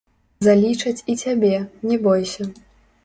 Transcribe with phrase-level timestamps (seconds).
[0.47, 1.53] Залічаць і цябе,
[1.91, 2.51] не бойся.